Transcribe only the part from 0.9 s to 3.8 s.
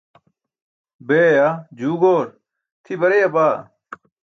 beeya, juu goor, tʰi bareya baa.